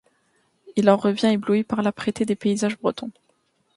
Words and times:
Il 0.77 0.89
en 0.89 0.97
revient 0.97 1.27
ébloui 1.31 1.63
par 1.63 1.83
l'âpreté 1.83 2.25
des 2.25 2.35
paysages 2.35 2.79
bretons. 2.79 3.11